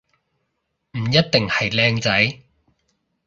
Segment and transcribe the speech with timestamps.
[0.93, 2.39] 唔一定係靚仔